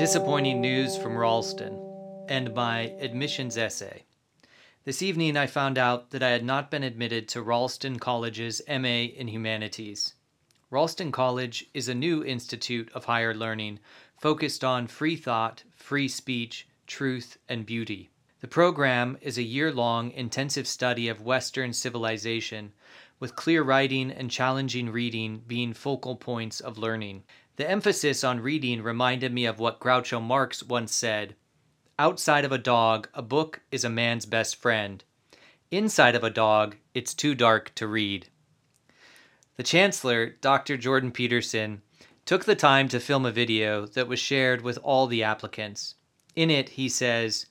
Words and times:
Disappointing 0.00 0.62
news 0.62 0.96
from 0.96 1.14
Ralston 1.14 1.78
and 2.26 2.54
my 2.54 2.94
admissions 3.00 3.58
essay. 3.58 4.06
This 4.84 5.02
evening 5.02 5.36
I 5.36 5.46
found 5.46 5.76
out 5.76 6.08
that 6.12 6.22
I 6.22 6.30
had 6.30 6.42
not 6.42 6.70
been 6.70 6.82
admitted 6.82 7.28
to 7.28 7.42
Ralston 7.42 7.98
College's 7.98 8.62
MA 8.66 9.10
in 9.12 9.28
Humanities. 9.28 10.14
Ralston 10.70 11.12
College 11.12 11.66
is 11.74 11.86
a 11.86 11.94
new 11.94 12.24
institute 12.24 12.90
of 12.94 13.04
higher 13.04 13.34
learning 13.34 13.78
focused 14.18 14.64
on 14.64 14.86
free 14.86 15.16
thought, 15.16 15.64
free 15.76 16.08
speech, 16.08 16.66
truth, 16.86 17.36
and 17.46 17.66
beauty. 17.66 18.08
The 18.40 18.48
program 18.48 19.18
is 19.20 19.36
a 19.36 19.42
year 19.42 19.70
long 19.70 20.12
intensive 20.12 20.66
study 20.66 21.08
of 21.08 21.20
Western 21.20 21.74
civilization, 21.74 22.72
with 23.18 23.36
clear 23.36 23.62
writing 23.62 24.10
and 24.10 24.30
challenging 24.30 24.88
reading 24.88 25.42
being 25.46 25.74
focal 25.74 26.16
points 26.16 26.58
of 26.58 26.78
learning. 26.78 27.22
The 27.60 27.68
emphasis 27.68 28.24
on 28.24 28.40
reading 28.40 28.82
reminded 28.82 29.34
me 29.34 29.44
of 29.44 29.58
what 29.58 29.80
Groucho 29.80 30.18
Marx 30.18 30.62
once 30.62 30.94
said 30.94 31.36
Outside 31.98 32.46
of 32.46 32.52
a 32.52 32.56
dog, 32.56 33.10
a 33.12 33.20
book 33.20 33.60
is 33.70 33.84
a 33.84 33.90
man's 33.90 34.24
best 34.24 34.56
friend. 34.56 35.04
Inside 35.70 36.14
of 36.14 36.24
a 36.24 36.30
dog, 36.30 36.76
it's 36.94 37.12
too 37.12 37.34
dark 37.34 37.74
to 37.74 37.86
read. 37.86 38.28
The 39.58 39.62
Chancellor, 39.62 40.30
Dr. 40.40 40.78
Jordan 40.78 41.12
Peterson, 41.12 41.82
took 42.24 42.46
the 42.46 42.56
time 42.56 42.88
to 42.88 42.98
film 42.98 43.26
a 43.26 43.30
video 43.30 43.84
that 43.84 44.08
was 44.08 44.18
shared 44.18 44.62
with 44.62 44.78
all 44.82 45.06
the 45.06 45.22
applicants. 45.22 45.96
In 46.34 46.50
it, 46.50 46.70
he 46.70 46.88
says, 46.88 47.44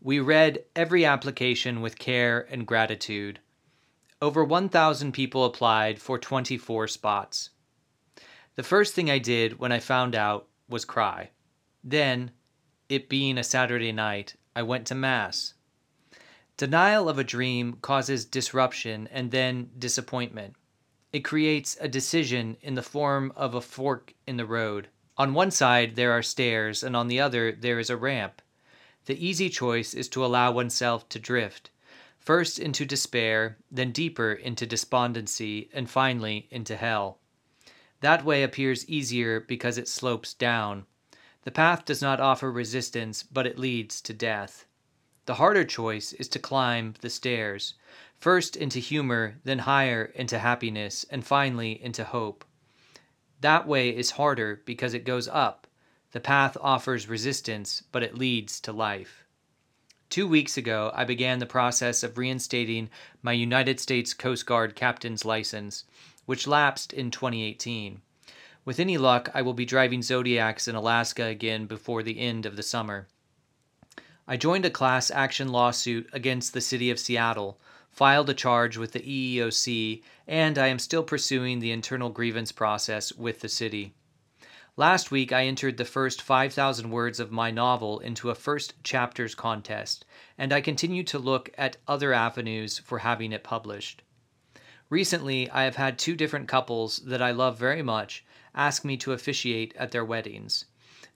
We 0.00 0.20
read 0.20 0.62
every 0.76 1.04
application 1.04 1.80
with 1.80 1.98
care 1.98 2.46
and 2.52 2.68
gratitude. 2.68 3.40
Over 4.22 4.44
1,000 4.44 5.10
people 5.10 5.44
applied 5.44 5.98
for 6.00 6.20
24 6.20 6.86
spots. 6.86 7.50
The 8.56 8.62
first 8.62 8.94
thing 8.94 9.10
I 9.10 9.18
did 9.18 9.58
when 9.58 9.70
I 9.70 9.80
found 9.80 10.14
out 10.14 10.48
was 10.66 10.86
cry. 10.86 11.30
Then, 11.84 12.30
it 12.88 13.08
being 13.08 13.36
a 13.36 13.44
Saturday 13.44 13.92
night, 13.92 14.34
I 14.54 14.62
went 14.62 14.86
to 14.86 14.94
Mass. 14.94 15.52
Denial 16.56 17.06
of 17.10 17.18
a 17.18 17.24
dream 17.24 17.76
causes 17.82 18.24
disruption 18.24 19.08
and 19.12 19.30
then 19.30 19.70
disappointment. 19.78 20.54
It 21.12 21.20
creates 21.20 21.76
a 21.80 21.88
decision 21.88 22.56
in 22.62 22.74
the 22.74 22.82
form 22.82 23.30
of 23.36 23.54
a 23.54 23.60
fork 23.60 24.14
in 24.26 24.38
the 24.38 24.46
road. 24.46 24.88
On 25.18 25.34
one 25.34 25.50
side, 25.50 25.94
there 25.94 26.12
are 26.12 26.22
stairs, 26.22 26.82
and 26.82 26.96
on 26.96 27.08
the 27.08 27.20
other, 27.20 27.52
there 27.52 27.78
is 27.78 27.90
a 27.90 27.96
ramp. 27.96 28.40
The 29.04 29.22
easy 29.22 29.50
choice 29.50 29.92
is 29.92 30.08
to 30.08 30.24
allow 30.24 30.50
oneself 30.50 31.08
to 31.10 31.18
drift, 31.18 31.70
first 32.18 32.58
into 32.58 32.86
despair, 32.86 33.58
then 33.70 33.92
deeper 33.92 34.32
into 34.32 34.64
despondency, 34.64 35.68
and 35.74 35.90
finally 35.90 36.48
into 36.50 36.74
hell. 36.74 37.20
That 38.00 38.24
way 38.24 38.42
appears 38.42 38.88
easier 38.88 39.40
because 39.40 39.78
it 39.78 39.88
slopes 39.88 40.34
down. 40.34 40.86
The 41.44 41.50
path 41.50 41.84
does 41.84 42.02
not 42.02 42.20
offer 42.20 42.50
resistance, 42.50 43.22
but 43.22 43.46
it 43.46 43.58
leads 43.58 44.00
to 44.02 44.12
death. 44.12 44.66
The 45.26 45.36
harder 45.36 45.64
choice 45.64 46.12
is 46.12 46.28
to 46.28 46.38
climb 46.38 46.94
the 47.00 47.10
stairs, 47.10 47.74
first 48.18 48.56
into 48.56 48.78
humor, 48.78 49.36
then 49.44 49.60
higher 49.60 50.04
into 50.14 50.38
happiness, 50.38 51.04
and 51.10 51.26
finally 51.26 51.82
into 51.82 52.04
hope. 52.04 52.44
That 53.40 53.66
way 53.66 53.90
is 53.90 54.12
harder 54.12 54.62
because 54.64 54.94
it 54.94 55.04
goes 55.04 55.28
up. 55.28 55.66
The 56.12 56.20
path 56.20 56.56
offers 56.60 57.08
resistance, 57.08 57.82
but 57.92 58.02
it 58.02 58.16
leads 58.16 58.60
to 58.60 58.72
life. 58.72 59.24
Two 60.08 60.28
weeks 60.28 60.56
ago, 60.56 60.92
I 60.94 61.04
began 61.04 61.40
the 61.40 61.46
process 61.46 62.02
of 62.02 62.16
reinstating 62.16 62.88
my 63.22 63.32
United 63.32 63.80
States 63.80 64.14
Coast 64.14 64.46
Guard 64.46 64.76
captain's 64.76 65.24
license 65.24 65.84
which 66.26 66.46
lapsed 66.46 66.92
in 66.92 67.10
2018. 67.10 68.02
With 68.64 68.78
any 68.78 68.98
luck, 68.98 69.30
I 69.32 69.42
will 69.42 69.54
be 69.54 69.64
driving 69.64 70.02
Zodiacs 70.02 70.68
in 70.68 70.74
Alaska 70.74 71.24
again 71.24 71.66
before 71.66 72.02
the 72.02 72.18
end 72.18 72.44
of 72.44 72.56
the 72.56 72.62
summer. 72.62 73.08
I 74.28 74.36
joined 74.36 74.64
a 74.64 74.70
class 74.70 75.10
action 75.10 75.48
lawsuit 75.48 76.08
against 76.12 76.52
the 76.52 76.60
city 76.60 76.90
of 76.90 76.98
Seattle, 76.98 77.60
filed 77.92 78.28
a 78.28 78.34
charge 78.34 78.76
with 78.76 78.90
the 78.92 79.00
EEOC, 79.00 80.02
and 80.26 80.58
I 80.58 80.66
am 80.66 80.80
still 80.80 81.04
pursuing 81.04 81.60
the 81.60 81.70
internal 81.70 82.10
grievance 82.10 82.50
process 82.50 83.12
with 83.12 83.40
the 83.40 83.48
city. 83.48 83.94
Last 84.76 85.10
week, 85.10 85.32
I 85.32 85.46
entered 85.46 85.78
the 85.78 85.86
first 85.86 86.20
5,000 86.20 86.90
words 86.90 87.20
of 87.20 87.30
my 87.30 87.50
novel 87.50 88.00
into 88.00 88.28
a 88.28 88.34
first 88.34 88.74
chapters 88.82 89.34
contest, 89.34 90.04
and 90.36 90.52
I 90.52 90.60
continue 90.60 91.04
to 91.04 91.18
look 91.18 91.50
at 91.56 91.78
other 91.88 92.12
avenues 92.12 92.80
for 92.80 92.98
having 92.98 93.32
it 93.32 93.44
published. 93.44 94.02
Recently, 94.88 95.50
I 95.50 95.64
have 95.64 95.76
had 95.76 95.98
two 95.98 96.14
different 96.14 96.48
couples 96.48 96.98
that 97.06 97.20
I 97.20 97.32
love 97.32 97.58
very 97.58 97.82
much 97.82 98.24
ask 98.54 98.84
me 98.84 98.96
to 98.98 99.12
officiate 99.12 99.74
at 99.76 99.90
their 99.90 100.04
weddings. 100.04 100.66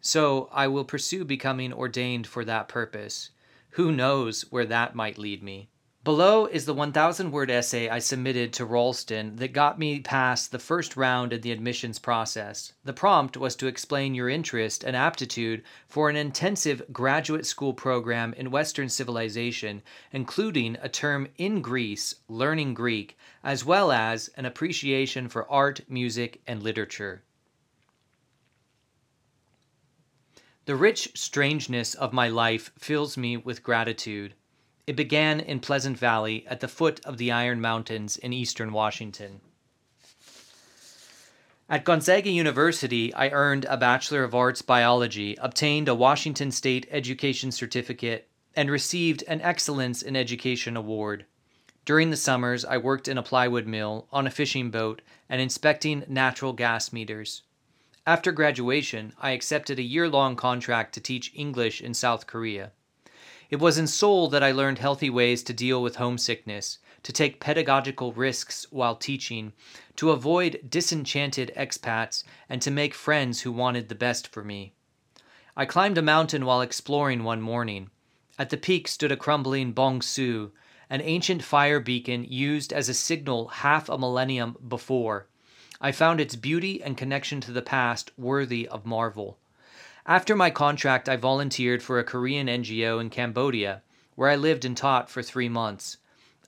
So 0.00 0.48
I 0.52 0.66
will 0.66 0.84
pursue 0.84 1.24
becoming 1.24 1.72
ordained 1.72 2.26
for 2.26 2.44
that 2.44 2.68
purpose. 2.68 3.30
Who 3.70 3.92
knows 3.92 4.42
where 4.50 4.66
that 4.66 4.94
might 4.94 5.18
lead 5.18 5.42
me? 5.42 5.68
Below 6.02 6.46
is 6.46 6.64
the 6.64 6.72
1,000 6.72 7.30
word 7.30 7.50
essay 7.50 7.90
I 7.90 7.98
submitted 7.98 8.54
to 8.54 8.64
Ralston 8.64 9.36
that 9.36 9.52
got 9.52 9.78
me 9.78 10.00
past 10.00 10.50
the 10.50 10.58
first 10.58 10.96
round 10.96 11.30
in 11.34 11.42
the 11.42 11.52
admissions 11.52 11.98
process. 11.98 12.72
The 12.84 12.94
prompt 12.94 13.36
was 13.36 13.54
to 13.56 13.66
explain 13.66 14.14
your 14.14 14.30
interest 14.30 14.82
and 14.82 14.96
aptitude 14.96 15.62
for 15.86 16.08
an 16.08 16.16
intensive 16.16 16.80
graduate 16.90 17.44
school 17.44 17.74
program 17.74 18.32
in 18.32 18.50
Western 18.50 18.88
civilization, 18.88 19.82
including 20.10 20.78
a 20.80 20.88
term 20.88 21.28
in 21.36 21.60
Greece, 21.60 22.14
learning 22.28 22.72
Greek, 22.72 23.18
as 23.44 23.66
well 23.66 23.92
as 23.92 24.28
an 24.38 24.46
appreciation 24.46 25.28
for 25.28 25.46
art, 25.50 25.82
music, 25.86 26.40
and 26.46 26.62
literature. 26.62 27.24
The 30.64 30.76
rich 30.76 31.10
strangeness 31.14 31.92
of 31.94 32.14
my 32.14 32.28
life 32.28 32.72
fills 32.78 33.18
me 33.18 33.36
with 33.36 33.62
gratitude. 33.62 34.32
It 34.86 34.96
began 34.96 35.40
in 35.40 35.60
Pleasant 35.60 35.98
Valley 35.98 36.44
at 36.46 36.60
the 36.60 36.68
foot 36.68 37.00
of 37.04 37.18
the 37.18 37.30
Iron 37.30 37.60
Mountains 37.60 38.16
in 38.16 38.32
eastern 38.32 38.72
Washington. 38.72 39.40
At 41.68 41.84
Gonzaga 41.84 42.30
University, 42.30 43.14
I 43.14 43.28
earned 43.28 43.64
a 43.66 43.76
Bachelor 43.76 44.24
of 44.24 44.34
Arts 44.34 44.60
Biology, 44.60 45.36
obtained 45.40 45.88
a 45.88 45.94
Washington 45.94 46.50
State 46.50 46.88
Education 46.90 47.52
Certificate, 47.52 48.28
and 48.56 48.68
received 48.68 49.22
an 49.28 49.40
Excellence 49.40 50.02
in 50.02 50.16
Education 50.16 50.76
Award. 50.76 51.26
During 51.84 52.10
the 52.10 52.16
summers, 52.16 52.64
I 52.64 52.76
worked 52.78 53.06
in 53.06 53.16
a 53.16 53.22
plywood 53.22 53.68
mill, 53.68 54.08
on 54.10 54.26
a 54.26 54.30
fishing 54.30 54.72
boat, 54.72 55.00
and 55.28 55.40
inspecting 55.40 56.04
natural 56.08 56.52
gas 56.52 56.92
meters. 56.92 57.42
After 58.06 58.32
graduation, 58.32 59.12
I 59.20 59.30
accepted 59.30 59.78
a 59.78 59.82
year 59.82 60.08
long 60.08 60.34
contract 60.34 60.94
to 60.94 61.00
teach 61.00 61.32
English 61.36 61.80
in 61.80 61.94
South 61.94 62.26
Korea. 62.26 62.72
It 63.50 63.58
was 63.58 63.78
in 63.78 63.88
Seoul 63.88 64.28
that 64.28 64.44
I 64.44 64.52
learned 64.52 64.78
healthy 64.78 65.10
ways 65.10 65.42
to 65.42 65.52
deal 65.52 65.82
with 65.82 65.96
homesickness, 65.96 66.78
to 67.02 67.12
take 67.12 67.40
pedagogical 67.40 68.12
risks 68.12 68.64
while 68.70 68.94
teaching, 68.94 69.52
to 69.96 70.12
avoid 70.12 70.60
disenchanted 70.68 71.52
expats, 71.56 72.22
and 72.48 72.62
to 72.62 72.70
make 72.70 72.94
friends 72.94 73.40
who 73.40 73.50
wanted 73.50 73.88
the 73.88 73.96
best 73.96 74.28
for 74.28 74.44
me. 74.44 74.74
I 75.56 75.64
climbed 75.64 75.98
a 75.98 76.02
mountain 76.02 76.46
while 76.46 76.60
exploring 76.60 77.24
one 77.24 77.40
morning. 77.40 77.90
At 78.38 78.50
the 78.50 78.56
peak 78.56 78.86
stood 78.86 79.10
a 79.10 79.16
crumbling 79.16 79.72
bong-su, 79.72 80.52
an 80.88 81.00
ancient 81.00 81.42
fire 81.42 81.80
beacon 81.80 82.22
used 82.22 82.72
as 82.72 82.88
a 82.88 82.94
signal 82.94 83.48
half 83.48 83.88
a 83.88 83.98
millennium 83.98 84.56
before. 84.68 85.26
I 85.80 85.90
found 85.90 86.20
its 86.20 86.36
beauty 86.36 86.80
and 86.80 86.96
connection 86.96 87.40
to 87.40 87.52
the 87.52 87.62
past 87.62 88.12
worthy 88.16 88.68
of 88.68 88.86
marvel. 88.86 89.38
After 90.06 90.34
my 90.34 90.50
contract, 90.50 91.08
I 91.08 91.16
volunteered 91.16 91.82
for 91.82 91.98
a 91.98 92.04
Korean 92.04 92.46
NGO 92.46 93.00
in 93.00 93.10
Cambodia, 93.10 93.82
where 94.14 94.30
I 94.30 94.36
lived 94.36 94.64
and 94.64 94.76
taught 94.76 95.10
for 95.10 95.22
three 95.22 95.48
months. 95.48 95.98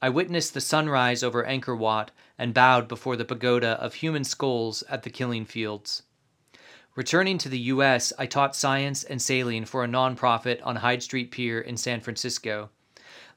I 0.01 0.09
witnessed 0.09 0.55
the 0.55 0.61
sunrise 0.61 1.23
over 1.23 1.45
Angkor 1.45 1.77
Wat 1.77 2.11
and 2.39 2.55
bowed 2.55 2.89
before 2.89 3.17
the 3.17 3.25
pagoda 3.25 3.79
of 3.81 3.95
human 3.95 4.25
skulls 4.25 4.83
at 4.89 5.03
the 5.03 5.11
killing 5.11 5.45
fields. 5.45 6.03
Returning 6.95 7.39
to 7.39 7.49
the 7.49 7.59
U.S., 7.59 8.13
I 8.19 8.27
taught 8.27 8.57
science 8.57 9.05
and 9.05 9.23
sailing 9.23 9.65
for 9.65 9.85
a 9.85 9.89
nonprofit 9.89 10.61
on 10.65 10.77
Hyde 10.77 11.03
Street 11.03 11.31
Pier 11.31 11.61
in 11.61 11.77
San 11.77 12.01
Francisco. 12.01 12.71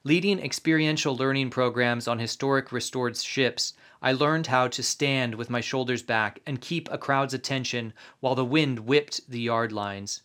Leading 0.06 0.38
experiential 0.38 1.16
learning 1.16 1.50
programs 1.50 2.06
on 2.06 2.20
historic 2.20 2.70
restored 2.70 3.16
ships, 3.16 3.74
I 4.00 4.12
learned 4.12 4.46
how 4.46 4.68
to 4.68 4.80
stand 4.80 5.34
with 5.34 5.50
my 5.50 5.60
shoulders 5.60 6.04
back 6.04 6.38
and 6.46 6.60
keep 6.60 6.88
a 6.92 6.96
crowd's 6.96 7.34
attention 7.34 7.92
while 8.20 8.36
the 8.36 8.44
wind 8.44 8.86
whipped 8.86 9.28
the 9.28 9.40
yard 9.40 9.72
lines. 9.72 10.22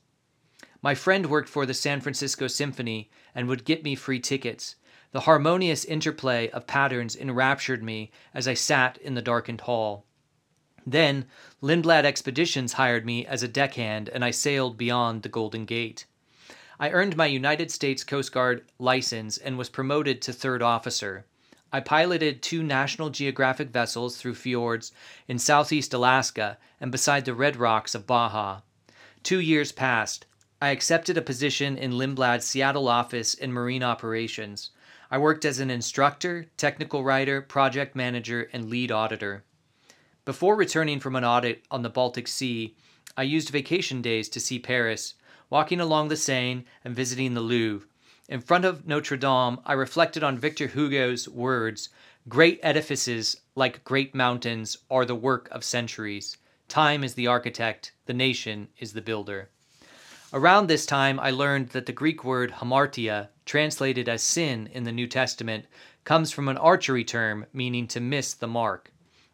My 0.84 0.94
friend 0.94 1.26
worked 1.26 1.50
for 1.50 1.66
the 1.66 1.74
San 1.74 2.00
Francisco 2.00 2.46
Symphony 2.46 3.10
and 3.34 3.48
would 3.48 3.66
get 3.66 3.84
me 3.84 3.96
free 3.96 4.20
tickets. 4.20 4.76
The 5.14 5.22
harmonious 5.22 5.84
interplay 5.84 6.52
of 6.52 6.68
patterns 6.68 7.16
enraptured 7.16 7.82
me 7.82 8.12
as 8.36 8.48
I 8.48 8.54
sat 8.54 9.00
in 9.00 9.16
the 9.16 9.22
darkened 9.24 9.62
hall. 9.62 10.06
Then, 10.86 11.26
Lindblad 11.60 12.06
Expeditions 12.06 12.74
hired 12.74 13.04
me 13.04 13.26
as 13.26 13.42
a 13.42 13.48
deckhand 13.48 14.10
and 14.10 14.24
I 14.24 14.30
sailed 14.30 14.78
beyond 14.78 15.24
the 15.24 15.30
Golden 15.30 15.66
Gate. 15.66 16.06
I 16.82 16.90
earned 16.90 17.16
my 17.16 17.28
United 17.28 17.70
States 17.70 18.04
Coast 18.04 18.32
Guard 18.32 18.66
license 18.80 19.38
and 19.38 19.56
was 19.56 19.70
promoted 19.70 20.20
to 20.24 20.34
third 20.34 20.64
officer. 20.64 21.28
I 21.72 21.80
piloted 21.80 22.42
two 22.42 22.64
National 22.64 23.12
Geographic 23.12 23.70
vessels 23.70 24.18
through 24.18 24.34
fjords 24.34 24.92
in 25.28 25.38
southeast 25.38 25.94
Alaska 25.94 26.58
and 26.80 26.92
beside 26.92 27.26
the 27.26 27.36
red 27.36 27.56
rocks 27.56 27.94
of 27.94 28.08
Baja. 28.08 28.62
Two 29.22 29.40
years 29.40 29.72
passed. 29.72 30.26
I 30.60 30.70
accepted 30.70 31.20
a 31.20 31.22
position 31.22 31.78
in 31.78 32.00
Lindblad's 32.00 32.46
Seattle 32.46 32.88
office 32.88 33.36
in 33.36 33.54
marine 33.54 33.84
operations. 33.84 34.72
I 35.12 35.20
worked 35.20 35.46
as 35.46 35.60
an 35.60 35.70
instructor, 35.70 36.48
technical 36.58 37.04
writer, 37.04 37.44
project 37.44 37.96
manager, 37.96 38.50
and 38.54 38.72
lead 38.72 38.92
auditor. 38.92 39.44
Before 40.26 40.56
returning 40.56 41.00
from 41.00 41.16
an 41.16 41.24
audit 41.24 41.64
on 41.70 41.84
the 41.84 41.90
Baltic 41.92 42.28
Sea, 42.28 42.76
I 43.16 43.22
used 43.22 43.50
vacation 43.50 44.02
days 44.02 44.30
to 44.30 44.40
see 44.40 44.58
Paris, 44.58 45.14
walking 45.52 45.80
along 45.80 46.08
the 46.08 46.18
Seine 46.18 46.64
and 46.84 46.96
visiting 46.96 47.36
the 47.36 47.42
Louvre. 47.42 47.86
In 48.28 48.42
front 48.42 48.66
of 48.66 48.88
Notre 48.88 49.18
Dame, 49.18 49.60
I 49.66 49.74
reflected 49.74 50.24
on 50.24 50.40
Victor 50.40 50.66
Hugo's 50.68 51.30
words 51.30 51.90
Great 52.30 52.60
edifices, 52.64 53.42
like 53.56 53.84
great 53.84 54.16
mountains, 54.16 54.78
are 54.90 55.06
the 55.06 55.14
work 55.14 55.50
of 55.52 55.64
centuries. 55.64 56.38
Time 56.68 57.04
is 57.04 57.16
the 57.16 57.28
architect, 57.28 57.92
the 58.06 58.14
nation 58.14 58.70
is 58.80 58.94
the 58.94 59.02
builder. 59.02 59.50
Around 60.32 60.68
this 60.68 60.86
time, 60.86 61.20
I 61.20 61.32
learned 61.32 61.70
that 61.70 61.88
the 61.88 61.92
Greek 61.92 62.24
word 62.24 62.52
hamartia, 62.52 63.30
translated 63.46 64.08
as 64.08 64.24
sin 64.24 64.70
in 64.72 64.86
the 64.86 64.92
New 64.94 65.08
Testament, 65.08 65.66
comes 66.06 66.32
from 66.32 66.48
an 66.48 66.58
archery 66.58 67.04
term 67.04 67.46
meaning 67.52 67.88
to 67.88 68.00
miss 68.00 68.34
the 68.34 68.48
mark. 68.48 68.94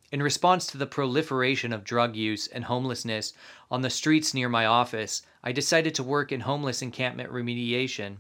In 0.09 0.23
response 0.23 0.67
to 0.67 0.77
the 0.77 0.87
proliferation 0.87 1.73
of 1.73 1.83
drug 1.83 2.15
use 2.15 2.47
and 2.47 2.63
homelessness 2.63 3.33
on 3.69 3.81
the 3.81 3.89
streets 3.89 4.33
near 4.33 4.47
my 4.47 4.65
office, 4.65 5.21
I 5.43 5.51
decided 5.51 5.93
to 5.95 6.03
work 6.03 6.31
in 6.31 6.41
homeless 6.41 6.81
encampment 6.81 7.29
remediation. 7.29 8.17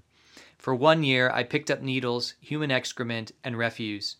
For 0.57 0.75
one 0.75 1.03
year, 1.03 1.29
I 1.29 1.43
picked 1.43 1.71
up 1.71 1.81
needles, 1.81 2.33
human 2.41 2.71
excrement, 2.71 3.31
and 3.41 3.57
refuse. 3.57 4.17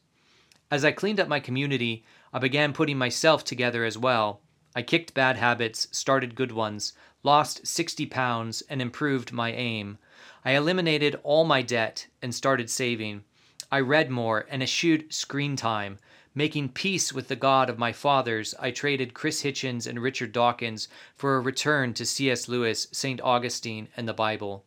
As 0.72 0.86
I 0.86 0.94
cleaned 0.94 1.20
up 1.20 1.28
my 1.28 1.42
community, 1.42 2.06
I 2.32 2.40
began 2.40 2.72
putting 2.72 2.98
myself 2.98 3.44
together 3.44 3.84
as 3.84 3.98
well. 3.98 4.40
I 4.74 4.82
kicked 4.82 5.14
bad 5.14 5.36
habits, 5.36 5.90
started 5.92 6.36
good 6.36 6.54
ones, 6.54 6.94
lost 7.22 7.68
60 7.68 8.06
pounds, 8.06 8.62
and 8.70 8.82
improved 8.82 9.34
my 9.34 9.52
aim. 9.52 9.98
I 10.46 10.52
eliminated 10.52 11.20
all 11.22 11.44
my 11.44 11.64
debt 11.64 12.08
and 12.22 12.34
started 12.34 12.70
saving. 12.70 13.26
I 13.70 13.82
read 13.82 14.10
more 14.10 14.46
and 14.50 14.64
eschewed 14.64 15.14
screen 15.14 15.58
time. 15.58 16.00
Making 16.38 16.70
peace 16.70 17.12
with 17.12 17.30
the 17.30 17.36
God 17.36 17.68
of 17.68 17.80
my 17.80 17.92
fathers, 17.92 18.54
I 18.60 18.70
traded 18.70 19.16
Chris 19.16 19.42
Hitchens 19.42 19.88
and 19.88 20.00
Richard 20.00 20.32
Dawkins 20.32 20.88
for 21.16 21.36
a 21.36 21.40
return 21.40 21.96
to 21.96 22.06
C.S. 22.06 22.48
Lewis, 22.48 22.88
St. 22.92 23.20
Augustine, 23.22 23.88
and 23.98 24.08
the 24.08 24.14
Bible. 24.14 24.64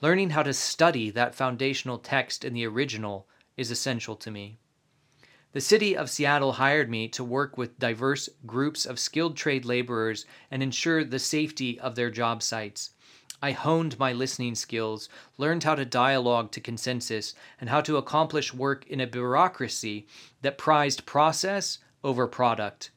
Learning 0.00 0.30
how 0.30 0.42
to 0.42 0.52
study 0.52 1.10
that 1.10 1.36
foundational 1.36 1.98
text 1.98 2.44
in 2.44 2.52
the 2.52 2.66
original 2.66 3.28
is 3.56 3.70
essential 3.70 4.16
to 4.16 4.32
me. 4.32 4.58
The 5.52 5.60
city 5.60 5.96
of 5.96 6.10
Seattle 6.10 6.54
hired 6.54 6.90
me 6.90 7.06
to 7.10 7.22
work 7.22 7.56
with 7.56 7.78
diverse 7.78 8.28
groups 8.44 8.84
of 8.84 8.98
skilled 8.98 9.36
trade 9.36 9.64
laborers 9.64 10.26
and 10.50 10.64
ensure 10.64 11.04
the 11.04 11.20
safety 11.20 11.78
of 11.78 11.94
their 11.94 12.10
job 12.10 12.42
sites. 12.42 12.90
I 13.42 13.52
honed 13.52 13.98
my 13.98 14.12
listening 14.12 14.54
skills, 14.54 15.08
learned 15.36 15.64
how 15.64 15.74
to 15.74 15.84
dialogue 15.84 16.50
to 16.52 16.60
consensus, 16.60 17.34
and 17.60 17.68
how 17.68 17.80
to 17.82 17.96
accomplish 17.96 18.54
work 18.54 18.86
in 18.86 19.00
a 19.00 19.06
bureaucracy 19.06 20.06
that 20.42 20.58
prized 20.58 21.04
process 21.04 21.78
over 22.02 22.26
product. 22.26 22.90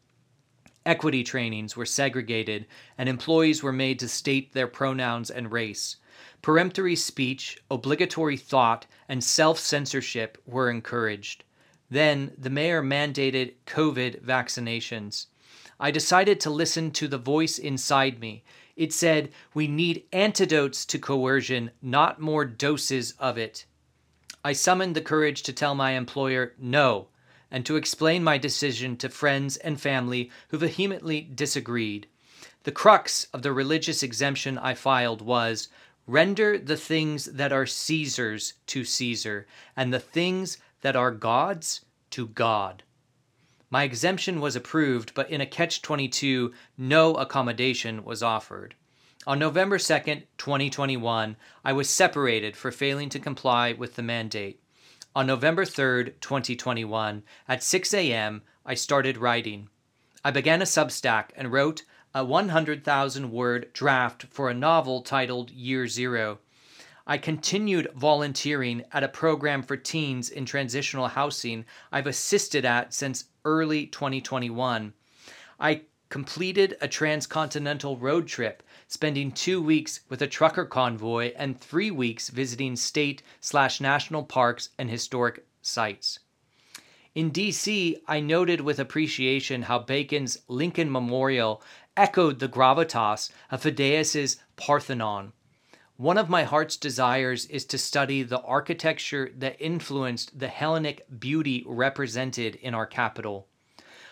Equity 0.85 1.23
trainings 1.23 1.75
were 1.75 1.85
segregated, 1.85 2.65
and 2.97 3.09
employees 3.09 3.61
were 3.61 3.73
made 3.73 3.99
to 3.99 4.07
state 4.07 4.53
their 4.53 4.67
pronouns 4.67 5.29
and 5.29 5.51
race. 5.51 5.97
Peremptory 6.41 6.95
speech, 6.95 7.57
obligatory 7.69 8.37
thought, 8.37 8.85
and 9.09 9.23
self 9.23 9.59
censorship 9.59 10.37
were 10.45 10.69
encouraged. 10.69 11.43
Then 11.89 12.33
the 12.37 12.49
mayor 12.49 12.81
mandated 12.81 13.55
COVID 13.65 14.21
vaccinations. 14.21 15.25
I 15.79 15.91
decided 15.91 16.39
to 16.39 16.49
listen 16.49 16.91
to 16.91 17.07
the 17.07 17.17
voice 17.17 17.57
inside 17.57 18.19
me. 18.19 18.43
It 18.77 18.93
said, 18.93 19.31
We 19.55 19.67
need 19.67 20.03
antidotes 20.13 20.85
to 20.85 20.99
coercion, 20.99 21.71
not 21.81 22.21
more 22.21 22.45
doses 22.45 23.15
of 23.19 23.37
it. 23.37 23.65
I 24.45 24.53
summoned 24.53 24.95
the 24.95 25.01
courage 25.01 25.41
to 25.43 25.51
tell 25.51 25.73
my 25.73 25.91
employer 25.91 26.53
no, 26.59 27.07
and 27.49 27.65
to 27.65 27.75
explain 27.75 28.23
my 28.23 28.37
decision 28.37 28.95
to 28.97 29.09
friends 29.09 29.57
and 29.57 29.81
family 29.81 30.29
who 30.49 30.59
vehemently 30.59 31.21
disagreed. 31.21 32.07
The 32.63 32.71
crux 32.71 33.25
of 33.33 33.41
the 33.41 33.51
religious 33.51 34.03
exemption 34.03 34.59
I 34.59 34.75
filed 34.75 35.23
was 35.23 35.69
render 36.05 36.59
the 36.59 36.77
things 36.77 37.25
that 37.25 37.51
are 37.51 37.65
Caesar's 37.65 38.53
to 38.67 38.85
Caesar, 38.85 39.47
and 39.75 39.91
the 39.91 39.99
things 39.99 40.59
that 40.81 40.95
are 40.95 41.11
God's 41.11 41.81
to 42.11 42.27
God. 42.27 42.83
My 43.69 43.83
exemption 43.83 44.39
was 44.39 44.55
approved, 44.55 45.13
but 45.13 45.29
in 45.29 45.41
a 45.41 45.45
catch 45.45 45.81
22, 45.81 46.53
no 46.77 47.15
accommodation 47.15 48.05
was 48.05 48.23
offered. 48.23 48.75
On 49.25 49.37
November 49.37 49.77
2nd, 49.77 50.23
2021, 50.37 51.35
I 51.65 51.73
was 51.73 51.89
separated 51.89 52.55
for 52.55 52.71
failing 52.71 53.09
to 53.09 53.19
comply 53.19 53.73
with 53.73 53.95
the 53.95 54.03
mandate. 54.03 54.61
On 55.13 55.27
November 55.27 55.65
3rd, 55.65 56.13
2021, 56.21 57.23
at 57.49 57.61
6 57.61 57.93
a.m., 57.93 58.41
I 58.65 58.73
started 58.73 59.17
writing. 59.17 59.67
I 60.23 60.31
began 60.31 60.61
a 60.61 60.65
Substack 60.65 61.31
and 61.35 61.51
wrote 61.51 61.83
a 62.13 62.23
100,000 62.23 63.31
word 63.31 63.73
draft 63.73 64.27
for 64.29 64.49
a 64.49 64.53
novel 64.53 65.01
titled 65.01 65.51
Year 65.51 65.87
Zero. 65.87 66.39
I 67.09 67.17
continued 67.17 67.87
volunteering 67.95 68.83
at 68.91 69.01
a 69.01 69.07
program 69.07 69.63
for 69.63 69.77
teens 69.77 70.29
in 70.29 70.43
transitional 70.43 71.07
housing 71.07 71.63
I've 71.89 72.05
assisted 72.05 72.65
at 72.65 72.93
since 72.93 73.29
early 73.45 73.85
2021. 73.87 74.91
I 75.57 75.83
completed 76.09 76.75
a 76.81 76.89
transcontinental 76.89 77.95
road 77.95 78.27
trip, 78.27 78.61
spending 78.89 79.31
two 79.31 79.61
weeks 79.61 80.01
with 80.09 80.21
a 80.21 80.27
trucker 80.27 80.65
convoy 80.65 81.31
and 81.37 81.57
three 81.57 81.91
weeks 81.91 82.27
visiting 82.27 82.75
state 82.75 83.23
slash 83.39 83.79
national 83.79 84.23
parks 84.23 84.71
and 84.77 84.89
historic 84.89 85.45
sites. 85.61 86.19
In 87.15 87.31
DC, 87.31 87.95
I 88.05 88.19
noted 88.19 88.59
with 88.59 88.79
appreciation 88.79 89.61
how 89.61 89.79
Bacon's 89.79 90.39
Lincoln 90.49 90.91
Memorial 90.91 91.63
echoed 91.95 92.39
the 92.39 92.49
gravitas 92.49 93.31
of 93.49 93.61
Phidias's 93.61 94.37
Parthenon. 94.57 95.31
One 95.97 96.19
of 96.19 96.29
my 96.29 96.43
heart's 96.43 96.77
desires 96.77 97.47
is 97.47 97.65
to 97.65 97.79
study 97.79 98.21
the 98.21 98.41
architecture 98.41 99.31
that 99.35 99.59
influenced 99.59 100.37
the 100.37 100.47
Hellenic 100.47 101.07
beauty 101.19 101.63
represented 101.65 102.53
in 102.53 102.75
our 102.75 102.85
capital. 102.85 103.47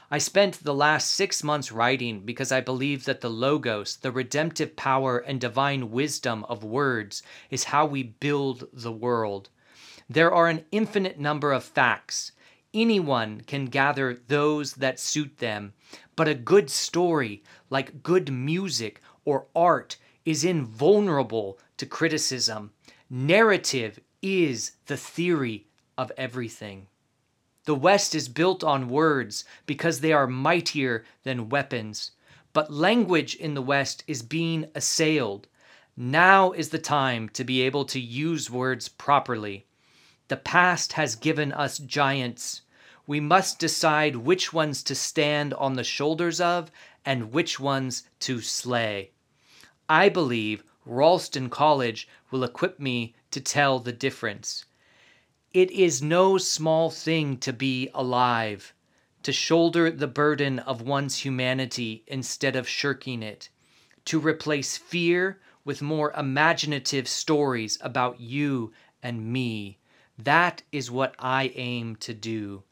I 0.09 0.17
spent 0.17 0.63
the 0.63 0.73
last 0.73 1.11
six 1.11 1.43
months 1.43 1.71
writing 1.71 2.21
because 2.21 2.51
I 2.51 2.59
believe 2.59 3.05
that 3.05 3.21
the 3.21 3.29
Logos, 3.29 3.97
the 3.97 4.11
redemptive 4.11 4.75
power 4.75 5.19
and 5.19 5.39
divine 5.39 5.91
wisdom 5.91 6.43
of 6.45 6.63
words, 6.63 7.21
is 7.51 7.65
how 7.65 7.85
we 7.85 8.01
build 8.01 8.67
the 8.73 8.91
world. 8.91 9.49
There 10.09 10.33
are 10.33 10.47
an 10.47 10.65
infinite 10.71 11.19
number 11.19 11.51
of 11.51 11.63
facts. 11.63 12.31
Anyone 12.73 13.41
can 13.41 13.65
gather 13.65 14.15
those 14.27 14.73
that 14.73 14.99
suit 14.99 15.37
them, 15.37 15.73
but 16.15 16.27
a 16.27 16.33
good 16.33 16.71
story, 16.71 17.43
like 17.69 18.01
good 18.01 18.31
music 18.31 19.01
or 19.23 19.45
art, 19.55 19.97
is 20.25 20.43
invulnerable 20.43 21.59
to 21.77 21.85
criticism. 21.85 22.71
Narrative 23.09 23.99
is 24.21 24.71
the 24.87 24.97
theory 24.97 25.67
of 25.97 26.11
everything. 26.17 26.87
The 27.65 27.75
West 27.75 28.13
is 28.13 28.29
built 28.29 28.63
on 28.63 28.89
words 28.89 29.43
because 29.65 29.99
they 29.99 30.13
are 30.13 30.27
mightier 30.27 31.03
than 31.23 31.49
weapons. 31.49 32.11
But 32.53 32.71
language 32.71 33.35
in 33.35 33.53
the 33.53 33.61
West 33.61 34.03
is 34.07 34.21
being 34.21 34.67
assailed. 34.75 35.47
Now 35.97 36.51
is 36.51 36.69
the 36.69 36.79
time 36.79 37.29
to 37.29 37.43
be 37.43 37.61
able 37.61 37.85
to 37.85 37.99
use 37.99 38.49
words 38.49 38.87
properly. 38.87 39.65
The 40.27 40.37
past 40.37 40.93
has 40.93 41.15
given 41.15 41.51
us 41.51 41.77
giants. 41.77 42.61
We 43.07 43.19
must 43.19 43.59
decide 43.59 44.15
which 44.15 44.53
ones 44.53 44.83
to 44.83 44.95
stand 44.95 45.53
on 45.53 45.73
the 45.73 45.83
shoulders 45.83 46.39
of 46.41 46.71
and 47.05 47.31
which 47.31 47.59
ones 47.59 48.03
to 48.21 48.41
slay. 48.41 49.11
I 49.87 50.09
believe 50.09 50.63
Ralston 50.85 51.49
College 51.49 52.07
will 52.29 52.43
equip 52.43 52.79
me 52.79 53.15
to 53.31 53.41
tell 53.41 53.79
the 53.79 53.91
difference. 53.91 54.65
It 55.51 55.71
is 55.71 56.01
no 56.01 56.37
small 56.37 56.91
thing 56.91 57.37
to 57.37 57.51
be 57.51 57.89
alive, 57.93 58.73
to 59.23 59.31
shoulder 59.31 59.89
the 59.89 60.07
burden 60.07 60.59
of 60.59 60.81
one's 60.81 61.25
humanity 61.25 62.03
instead 62.07 62.55
of 62.55 62.67
shirking 62.67 63.23
it, 63.23 63.49
to 64.05 64.19
replace 64.19 64.77
fear 64.77 65.39
with 65.63 65.81
more 65.81 66.13
imaginative 66.13 67.07
stories 67.07 67.79
about 67.81 68.19
you 68.19 68.71
and 69.01 69.31
me. 69.31 69.79
That 70.17 70.61
is 70.71 70.91
what 70.91 71.15
I 71.17 71.51
aim 71.55 71.95
to 71.97 72.13
do. 72.13 72.63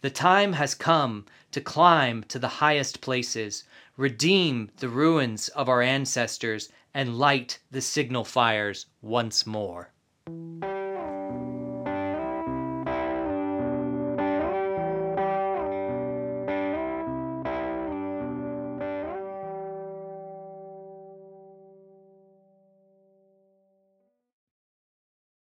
The 0.00 0.10
time 0.10 0.52
has 0.52 0.76
come 0.76 1.26
to 1.50 1.60
climb 1.60 2.22
to 2.28 2.38
the 2.38 2.62
highest 2.62 3.00
places, 3.00 3.64
redeem 3.98 4.70
the 4.78 4.88
ruins 4.88 5.48
of 5.48 5.68
our 5.68 5.82
ancestors, 5.82 6.70
and 6.94 7.18
light 7.18 7.58
the 7.70 7.82
signal 7.82 8.24
fires 8.24 8.86
once 9.02 9.44
more. 9.44 9.92